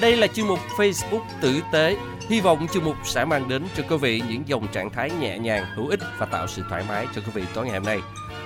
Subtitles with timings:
[0.00, 1.96] Đây là chương mục Facebook tử tế.
[2.28, 5.38] Hy vọng chương mục sẽ mang đến cho quý vị những dòng trạng thái nhẹ
[5.38, 7.98] nhàng, hữu ích và tạo sự thoải mái cho quý vị tối ngày hôm nay.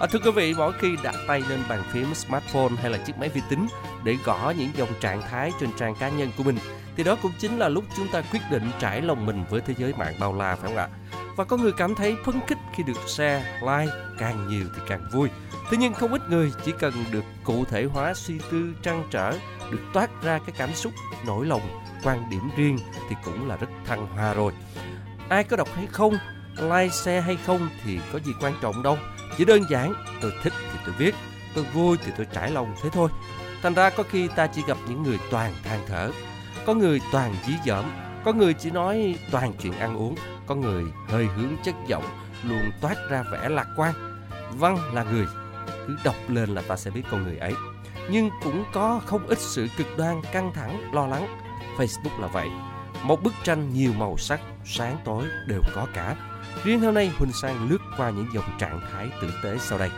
[0.00, 3.18] À, thưa quý vị, mỗi khi đặt tay lên bàn phím smartphone hay là chiếc
[3.18, 3.66] máy vi tính
[4.04, 6.58] để gõ những dòng trạng thái trên trang cá nhân của mình,
[6.96, 9.74] thì đó cũng chính là lúc chúng ta quyết định trải lòng mình với thế
[9.78, 10.88] giới mạng bao la phải không ạ?
[11.36, 15.08] Và có người cảm thấy phấn khích khi được share, like, càng nhiều thì càng
[15.12, 15.28] vui.
[15.70, 19.32] Thế nhưng không ít người chỉ cần được cụ thể hóa suy tư trăn trở,
[19.70, 20.92] được toát ra cái cảm xúc,
[21.26, 22.78] nỗi lòng, quan điểm riêng
[23.08, 24.52] thì cũng là rất thăng hoa rồi.
[25.28, 26.12] Ai có đọc hay không,
[26.60, 28.98] like, share hay không thì có gì quan trọng đâu.
[29.38, 31.14] Chỉ đơn giản, tôi thích thì tôi viết,
[31.54, 33.10] tôi vui thì tôi trải lòng thế thôi.
[33.62, 36.10] Thành ra có khi ta chỉ gặp những người toàn than thở,
[36.66, 37.84] có người toàn dí dỏm,
[38.24, 40.14] có người chỉ nói toàn chuyện ăn uống,
[40.46, 42.04] có người hơi hướng chất giọng,
[42.48, 43.94] luôn toát ra vẻ lạc quan.
[44.52, 45.26] Văn là người,
[45.86, 47.54] cứ đọc lên là ta sẽ biết con người ấy.
[48.10, 51.38] Nhưng cũng có không ít sự cực đoan, căng thẳng, lo lắng.
[51.76, 52.48] Facebook là vậy.
[53.04, 56.16] Một bức tranh nhiều màu sắc, sáng tối đều có cả.
[56.64, 59.90] Riêng hôm nay Huỳnh Sang lướt qua những dòng trạng thái tử tế sau đây.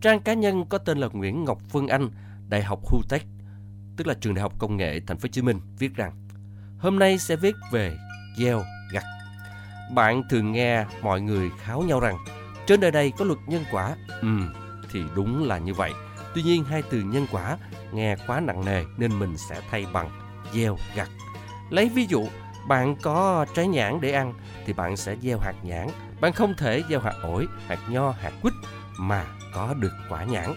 [0.00, 2.10] Trang cá nhân có tên là Nguyễn Ngọc Phương Anh,
[2.48, 3.26] Đại học Hutech,
[3.96, 6.12] tức là trường Đại học Công nghệ Thành phố Hồ Chí Minh, viết rằng:
[6.78, 7.96] Hôm nay sẽ viết về
[8.38, 9.04] gieo gặt.
[9.94, 12.16] Bạn thường nghe mọi người kháo nhau rằng
[12.66, 13.96] trên đời này có luật nhân quả.
[14.20, 14.28] Ừ,
[14.92, 15.92] thì đúng là như vậy.
[16.34, 17.56] Tuy nhiên hai từ nhân quả
[17.92, 20.10] nghe quá nặng nề nên mình sẽ thay bằng
[20.52, 21.08] gieo gặt.
[21.70, 22.26] Lấy ví dụ,
[22.68, 24.34] bạn có trái nhãn để ăn
[24.66, 25.88] thì bạn sẽ gieo hạt nhãn.
[26.20, 28.54] Bạn không thể gieo hạt ổi, hạt nho, hạt quýt
[28.98, 30.54] mà có được quả nhãn.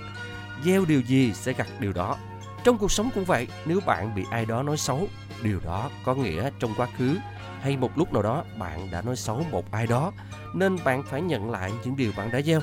[0.63, 2.17] Gieo điều gì sẽ gặt điều đó.
[2.63, 5.07] Trong cuộc sống cũng vậy, nếu bạn bị ai đó nói xấu,
[5.41, 7.17] điều đó có nghĩa trong quá khứ
[7.61, 10.11] hay một lúc nào đó bạn đã nói xấu một ai đó
[10.53, 12.59] nên bạn phải nhận lại những điều bạn đã gieo.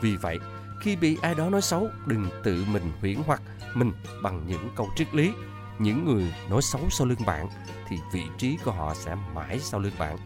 [0.00, 0.38] Vì vậy,
[0.80, 3.42] khi bị ai đó nói xấu, đừng tự mình huyễn hoặc
[3.74, 3.92] mình
[4.22, 5.32] bằng những câu triết lý.
[5.78, 7.48] Những người nói xấu sau lưng bạn
[7.88, 10.18] thì vị trí của họ sẽ mãi sau lưng bạn.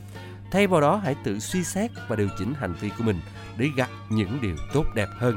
[0.50, 3.20] Thay vào đó hãy tự suy xét và điều chỉnh hành vi của mình
[3.56, 5.36] để gặt những điều tốt đẹp hơn.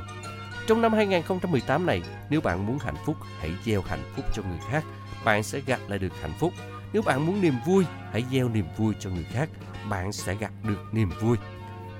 [0.67, 4.59] Trong năm 2018 này, nếu bạn muốn hạnh phúc, hãy gieo hạnh phúc cho người
[4.71, 4.83] khác,
[5.25, 6.53] bạn sẽ gặt lại được hạnh phúc.
[6.93, 9.49] Nếu bạn muốn niềm vui, hãy gieo niềm vui cho người khác,
[9.89, 11.37] bạn sẽ gặt được niềm vui.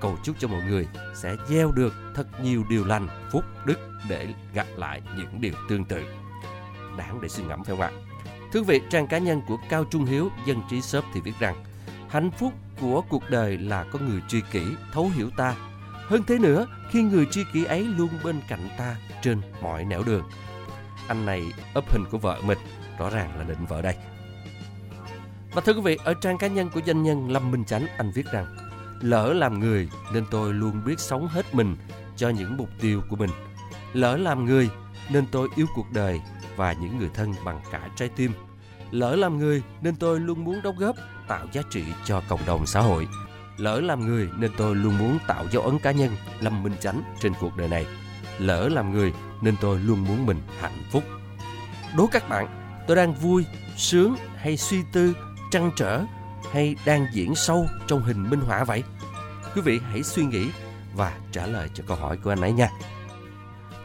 [0.04, 4.28] Cầu chúc cho mọi người sẽ gieo được thật nhiều điều lành, phúc, đức để
[4.54, 6.04] gặp lại những điều tương tự.
[6.98, 7.92] Đáng để suy ngẫm phải không ạ?
[8.52, 11.32] Thưa quý vị, trang cá nhân của Cao Trung Hiếu, dân trí shop thì viết
[11.40, 11.64] rằng
[12.10, 15.56] Hạnh phúc của cuộc đời là có người tri kỷ, thấu hiểu ta.
[15.94, 20.04] Hơn thế nữa, khi người tri kỷ ấy luôn bên cạnh ta trên mọi nẻo
[20.04, 20.24] đường.
[21.08, 21.44] Anh này
[21.74, 22.58] ấp hình của vợ mình,
[23.00, 23.96] rõ ràng là định vợ đây.
[25.54, 28.12] Và thưa quý vị, ở trang cá nhân của doanh nhân Lâm Minh Chánh, anh
[28.16, 28.56] viết rằng
[29.04, 31.76] Lỡ làm người nên tôi luôn biết sống hết mình
[32.16, 33.30] cho những mục tiêu của mình.
[33.94, 34.70] Lỡ làm người
[35.10, 36.22] nên tôi yêu cuộc đời
[36.56, 38.32] và những người thân bằng cả trái tim.
[38.92, 40.96] Lỡ làm người nên tôi luôn muốn đóng góp,
[41.28, 43.08] tạo giá trị cho cộng đồng xã hội.
[43.58, 47.02] Lỡ làm người nên tôi luôn muốn tạo dấu ấn cá nhân, Lâm Minh Chánh
[47.20, 47.86] trên cuộc đời này.
[48.40, 51.04] Lỡ làm người nên tôi luôn muốn mình hạnh phúc.
[51.98, 52.48] Đố các bạn,
[52.88, 53.46] tôi đang vui,
[53.78, 55.14] sướng hay suy tư,
[55.52, 56.04] trăn trở
[56.54, 58.84] hay đang diễn sâu trong hình minh họa vậy?
[59.56, 60.50] Quý vị hãy suy nghĩ
[60.96, 62.70] và trả lời cho câu hỏi của anh ấy nha.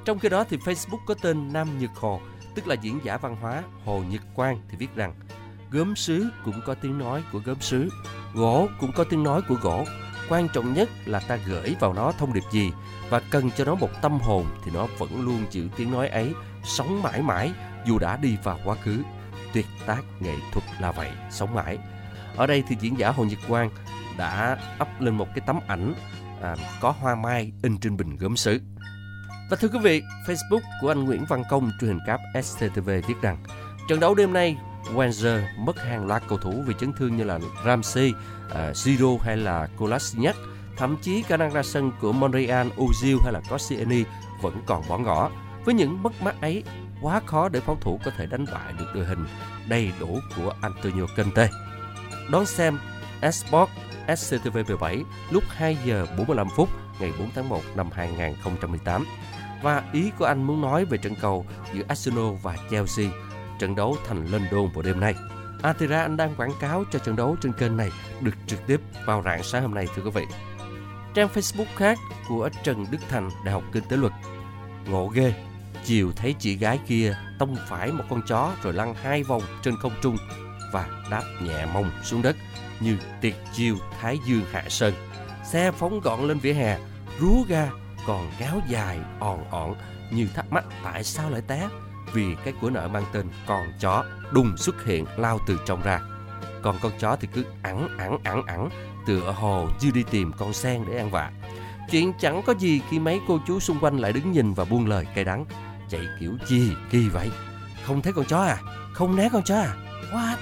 [0.05, 2.21] Trong khi đó thì Facebook có tên Nam Nhật Hồ,
[2.55, 5.15] tức là diễn giả văn hóa Hồ Nhật Quang thì viết rằng
[5.71, 7.89] gốm sứ cũng có tiếng nói của gốm sứ,
[8.35, 9.85] gỗ cũng có tiếng nói của gỗ.
[10.29, 12.73] Quan trọng nhất là ta gửi vào nó thông điệp gì
[13.11, 16.33] và cần cho nó một tâm hồn thì nó vẫn luôn giữ tiếng nói ấy
[16.65, 17.53] sống mãi mãi
[17.87, 19.03] dù đã đi vào quá khứ.
[19.53, 21.79] Tuyệt tác nghệ thuật là vậy, sống mãi.
[22.37, 23.71] Ở đây thì diễn giả Hồ Nhật Quang
[24.19, 25.95] đã up lên một cái tấm ảnh
[26.43, 28.61] à, có hoa mai in trên bình gốm sứ.
[29.51, 33.15] Và thưa quý vị, Facebook của anh Nguyễn Văn Công truyền hình cáp STTV viết
[33.23, 33.39] rằng
[33.89, 34.57] trận đấu đêm nay
[34.95, 38.13] Wenger mất hàng loạt cầu thủ vì chấn thương như là Ramsey,
[38.55, 40.37] à, uh, Zidro hay là Kolasinac.
[40.77, 44.05] Thậm chí khả năng ra sân của Montreal, Ozil hay là Koscielny
[44.43, 45.31] vẫn còn bỏ ngỏ.
[45.65, 46.63] Với những mất mát ấy,
[47.03, 49.27] quá khó để phòng thủ có thể đánh bại được đội hình
[49.69, 51.49] đầy đủ của Antonio Conte.
[52.31, 52.79] Đón xem
[53.21, 53.73] esports
[54.09, 56.69] SCTV17 lúc 2 giờ 45 phút
[57.01, 59.07] ngày 4 tháng 1 năm 2018.
[59.63, 63.07] Và ý của anh muốn nói về trận cầu giữa Arsenal và Chelsea,
[63.59, 65.15] trận đấu thành London vào đêm nay.
[65.63, 67.91] À thì ra anh đang quảng cáo cho trận đấu trên kênh này
[68.21, 70.25] được trực tiếp vào rạng sáng hôm nay thưa quý vị.
[71.15, 74.13] Trang Facebook khác của Trần Đức Thành, Đại học Kinh tế Luật.
[74.87, 75.35] Ngộ ghê,
[75.85, 79.77] chiều thấy chị gái kia tông phải một con chó rồi lăn hai vòng trên
[79.77, 80.17] không trung
[80.73, 82.37] và đáp nhẹ mông xuống đất
[82.81, 84.95] như tiệt chiêu Thái Dương Hạ Sơn.
[85.45, 86.79] Xe phóng gọn lên vỉa hè,
[87.21, 87.69] rú ga
[88.07, 89.75] còn kéo dài òn ọn
[90.13, 91.69] như thắc mắc tại sao lại té
[92.13, 96.01] vì cái của nợ mang tên con chó đùng xuất hiện lao từ trong ra.
[96.63, 98.71] Còn con chó thì cứ ẳng ẳng ẳng ẳng
[99.07, 101.33] tựa hồ như đi tìm con sen để ăn vạ.
[101.91, 104.87] Chuyện chẳng có gì khi mấy cô chú xung quanh lại đứng nhìn và buông
[104.87, 105.45] lời cay đắng.
[105.89, 107.31] Chạy kiểu gì kỳ vậy?
[107.87, 108.59] Không thấy con chó à?
[108.93, 109.75] Không né con chó à?
[110.13, 110.37] What?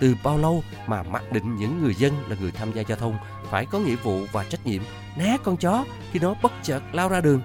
[0.00, 3.18] Từ bao lâu mà mặc định những người dân là người tham gia giao thông
[3.50, 4.82] phải có nghĩa vụ và trách nhiệm
[5.16, 7.42] né con chó khi nó bất chợt lao ra đường.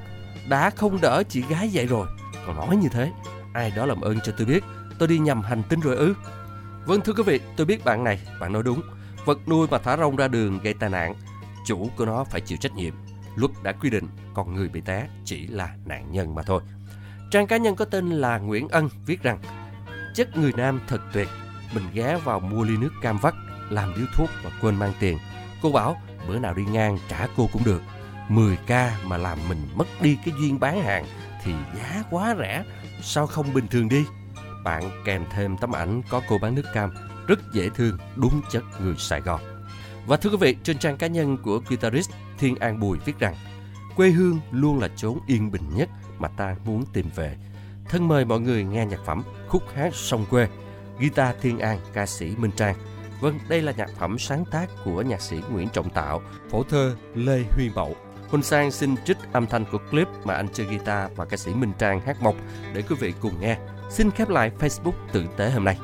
[0.49, 2.07] Đã không đỡ chị gái vậy rồi,
[2.45, 3.11] còn nói như thế,
[3.53, 4.63] ai đó làm ơn cho tôi biết,
[4.99, 6.13] tôi đi nhầm hành tinh rồi ư?
[6.85, 8.81] Vâng thưa quý vị, tôi biết bạn này, bạn nói đúng.
[9.25, 11.13] Vật nuôi mà thả rông ra đường gây tai nạn,
[11.65, 12.93] chủ của nó phải chịu trách nhiệm.
[13.35, 16.61] Luật đã quy định, còn người bị té chỉ là nạn nhân mà thôi.
[17.31, 19.39] Trang cá nhân có tên là Nguyễn Ân viết rằng
[20.15, 21.27] Chất người nam thật tuyệt,
[21.73, 23.33] mình ghé vào mua ly nước cam vắt,
[23.69, 25.17] làm điếu thuốc và quên mang tiền.
[25.61, 27.81] Cô bảo bữa nào đi ngang trả cô cũng được.
[28.29, 31.05] 10k mà làm mình mất đi cái duyên bán hàng
[31.43, 32.63] thì giá quá rẻ,
[33.01, 34.05] sao không bình thường đi?
[34.63, 36.93] Bạn kèm thêm tấm ảnh có cô bán nước cam
[37.27, 39.41] rất dễ thương, đúng chất người Sài Gòn.
[40.07, 43.35] Và thưa quý vị, trên trang cá nhân của guitarist Thiên An Bùi viết rằng
[43.95, 45.89] quê hương luôn là chốn yên bình nhất
[46.19, 47.37] mà ta muốn tìm về.
[47.89, 50.47] Thân mời mọi người nghe nhạc phẩm Khúc hát sông quê,
[50.99, 52.75] guitar Thiên An, ca sĩ Minh Trang.
[53.21, 56.95] Vâng, đây là nhạc phẩm sáng tác của nhạc sĩ Nguyễn Trọng Tạo, phổ thơ
[57.15, 57.95] Lê Huy Mậu.
[58.29, 61.53] Huỳnh Sang xin trích âm thanh của clip mà anh chơi guitar và ca sĩ
[61.53, 62.35] Minh Trang hát mộc
[62.73, 63.57] để quý vị cùng nghe.
[63.89, 65.77] Xin khép lại Facebook tử tế hôm nay.